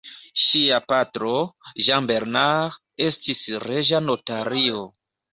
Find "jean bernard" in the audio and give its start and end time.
1.87-2.79